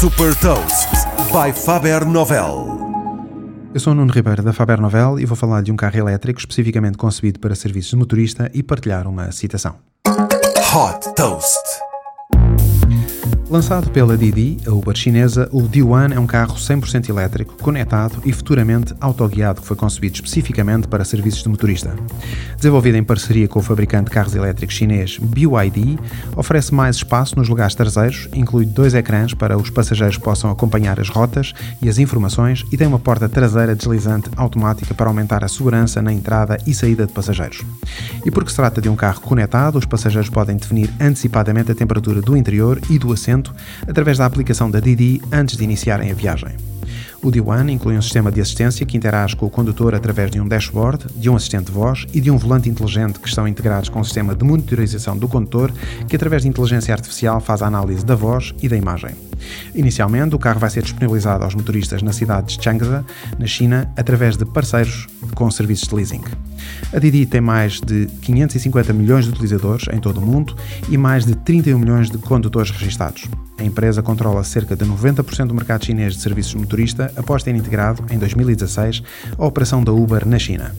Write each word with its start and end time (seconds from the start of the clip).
Super 0.00 0.32
Toast 0.36 0.88
by 1.32 1.52
Faber 1.52 2.04
Novel. 2.04 2.78
Eu 3.74 3.80
sou 3.80 3.92
o 3.92 3.96
Nuno 3.96 4.12
Ribeiro 4.12 4.44
da 4.44 4.52
Faber 4.52 4.80
Novel 4.80 5.18
e 5.18 5.26
vou 5.26 5.36
falar 5.36 5.60
de 5.60 5.72
um 5.72 5.76
carro 5.76 5.98
elétrico 5.98 6.38
especificamente 6.38 6.96
concebido 6.96 7.40
para 7.40 7.56
serviços 7.56 7.90
de 7.90 7.96
motorista 7.96 8.48
e 8.54 8.62
partilhar 8.62 9.08
uma 9.08 9.32
citação. 9.32 9.74
Hot 10.06 11.14
Toast. 11.16 11.87
Lançado 13.50 13.90
pela 13.90 14.14
Didi, 14.14 14.58
a 14.66 14.70
Uber 14.70 14.94
chinesa, 14.94 15.48
o 15.50 15.62
D1 15.62 16.14
é 16.14 16.20
um 16.20 16.26
carro 16.26 16.56
100% 16.56 17.08
elétrico, 17.08 17.56
conectado 17.56 18.20
e 18.22 18.30
futuramente 18.30 18.94
autoguiado 19.00 19.62
que 19.62 19.66
foi 19.66 19.74
concebido 19.74 20.16
especificamente 20.16 20.86
para 20.86 21.02
serviços 21.02 21.42
de 21.42 21.48
motorista. 21.48 21.96
Desenvolvido 22.56 22.98
em 22.98 23.02
parceria 23.02 23.48
com 23.48 23.58
o 23.58 23.62
fabricante 23.62 24.04
de 24.04 24.10
carros 24.10 24.34
elétricos 24.34 24.76
chinês 24.76 25.16
BYD, 25.18 25.98
oferece 26.36 26.74
mais 26.74 26.96
espaço 26.96 27.38
nos 27.38 27.48
lugares 27.48 27.74
traseiros, 27.74 28.28
inclui 28.34 28.66
dois 28.66 28.92
ecrãs 28.92 29.32
para 29.32 29.56
os 29.56 29.70
passageiros 29.70 30.18
possam 30.18 30.50
acompanhar 30.50 31.00
as 31.00 31.08
rotas 31.08 31.54
e 31.80 31.88
as 31.88 31.98
informações 31.98 32.66
e 32.70 32.76
tem 32.76 32.86
uma 32.86 32.98
porta 32.98 33.30
traseira 33.30 33.74
deslizante 33.74 34.28
automática 34.36 34.92
para 34.92 35.08
aumentar 35.08 35.42
a 35.42 35.48
segurança 35.48 36.02
na 36.02 36.12
entrada 36.12 36.58
e 36.66 36.74
saída 36.74 37.06
de 37.06 37.14
passageiros. 37.14 37.62
E 38.26 38.30
porque 38.30 38.50
se 38.50 38.56
trata 38.56 38.82
de 38.82 38.90
um 38.90 38.96
carro 38.96 39.22
conectado, 39.22 39.78
os 39.78 39.86
passageiros 39.86 40.28
podem 40.28 40.58
definir 40.58 40.92
antecipadamente 41.00 41.72
a 41.72 41.74
temperatura 41.74 42.20
do 42.20 42.36
interior 42.36 42.78
e 42.90 42.98
do 42.98 43.10
assento 43.10 43.37
através 43.86 44.18
da 44.18 44.26
aplicação 44.26 44.70
da 44.70 44.80
Didi 44.80 45.20
antes 45.32 45.56
de 45.56 45.64
iniciarem 45.64 46.10
a 46.10 46.14
viagem. 46.14 46.56
O 47.20 47.32
D1 47.32 47.68
inclui 47.70 47.98
um 47.98 48.02
sistema 48.02 48.30
de 48.30 48.40
assistência 48.40 48.86
que 48.86 48.96
interage 48.96 49.34
com 49.34 49.46
o 49.46 49.50
condutor 49.50 49.94
através 49.94 50.30
de 50.30 50.40
um 50.40 50.46
dashboard, 50.46 51.06
de 51.16 51.28
um 51.28 51.34
assistente 51.34 51.66
de 51.66 51.72
voz 51.72 52.06
e 52.14 52.20
de 52.20 52.30
um 52.30 52.38
volante 52.38 52.68
inteligente 52.68 53.18
que 53.18 53.28
estão 53.28 53.48
integrados 53.48 53.88
com 53.88 54.00
um 54.00 54.04
sistema 54.04 54.36
de 54.36 54.44
monitorização 54.44 55.16
do 55.16 55.26
condutor 55.26 55.72
que, 56.06 56.14
através 56.14 56.42
de 56.42 56.48
inteligência 56.48 56.94
artificial, 56.94 57.40
faz 57.40 57.60
a 57.60 57.66
análise 57.66 58.04
da 58.04 58.14
voz 58.14 58.54
e 58.62 58.68
da 58.68 58.76
imagem. 58.76 59.10
Inicialmente, 59.74 60.36
o 60.36 60.38
carro 60.38 60.60
vai 60.60 60.70
ser 60.70 60.82
disponibilizado 60.82 61.42
aos 61.42 61.54
motoristas 61.54 62.02
na 62.02 62.12
cidade 62.12 62.56
de 62.56 62.62
Changzhou, 62.62 63.04
na 63.36 63.46
China, 63.46 63.90
através 63.96 64.36
de 64.36 64.44
parceiros 64.44 65.08
com 65.34 65.50
serviços 65.50 65.88
de 65.88 65.94
leasing. 65.96 66.22
A 66.92 66.98
Didi 66.98 67.26
tem 67.26 67.40
mais 67.40 67.80
de 67.80 68.06
550 68.22 68.92
milhões 68.92 69.24
de 69.24 69.30
utilizadores 69.30 69.86
em 69.92 69.98
todo 69.98 70.18
o 70.18 70.26
mundo 70.26 70.56
e 70.88 70.96
mais 70.96 71.24
de 71.24 71.34
31 71.34 71.78
milhões 71.78 72.10
de 72.10 72.18
condutores 72.18 72.70
registados. 72.70 73.26
A 73.58 73.64
empresa 73.64 74.02
controla 74.02 74.42
cerca 74.44 74.76
de 74.76 74.84
90% 74.84 75.46
do 75.46 75.54
mercado 75.54 75.84
chinês 75.84 76.14
de 76.14 76.20
serviços 76.20 76.52
de 76.52 76.58
motorista 76.58 77.12
após 77.16 77.42
ter 77.42 77.54
integrado, 77.54 78.04
em 78.10 78.18
2016, 78.18 79.02
a 79.36 79.44
operação 79.44 79.82
da 79.82 79.92
Uber 79.92 80.26
na 80.26 80.38
China. 80.38 80.74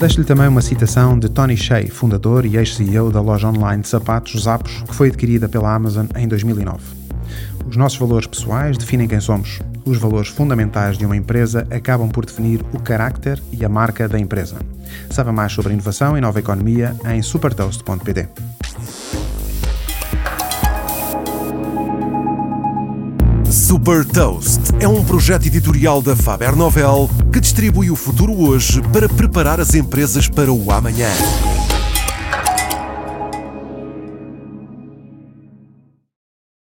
Deixo-lhe 0.00 0.24
também 0.24 0.48
uma 0.48 0.62
citação 0.62 1.18
de 1.18 1.28
Tony 1.28 1.58
Shea, 1.58 1.90
fundador 1.90 2.46
e 2.46 2.56
ex-CEO 2.56 3.12
da 3.12 3.20
loja 3.20 3.48
online 3.48 3.82
de 3.82 3.88
sapatos 3.88 4.44
Zappos, 4.44 4.82
que 4.88 4.94
foi 4.94 5.08
adquirida 5.08 5.46
pela 5.46 5.74
Amazon 5.74 6.06
em 6.16 6.26
2009. 6.26 7.09
Os 7.66 7.76
nossos 7.76 7.98
valores 7.98 8.26
pessoais 8.26 8.76
definem 8.76 9.08
quem 9.08 9.20
somos. 9.20 9.60
Os 9.84 9.98
valores 9.98 10.28
fundamentais 10.28 10.98
de 10.98 11.06
uma 11.06 11.16
empresa 11.16 11.66
acabam 11.70 12.08
por 12.08 12.24
definir 12.24 12.64
o 12.72 12.80
carácter 12.80 13.40
e 13.52 13.64
a 13.64 13.68
marca 13.68 14.08
da 14.08 14.18
empresa. 14.18 14.56
Saiba 15.10 15.32
mais 15.32 15.52
sobre 15.52 15.72
inovação 15.72 16.16
e 16.16 16.20
nova 16.20 16.38
economia 16.38 16.96
em 17.06 17.22
supertoast.pt. 17.22 18.28
Super 23.50 24.04
Toast 24.04 24.60
é 24.80 24.86
um 24.86 25.04
projeto 25.04 25.46
editorial 25.46 26.00
da 26.00 26.14
Faber 26.14 26.54
Novel 26.54 27.10
que 27.32 27.40
distribui 27.40 27.90
o 27.90 27.96
futuro 27.96 28.32
hoje 28.32 28.80
para 28.92 29.08
preparar 29.08 29.60
as 29.60 29.74
empresas 29.74 30.28
para 30.28 30.52
o 30.52 30.70
amanhã. 30.70 31.08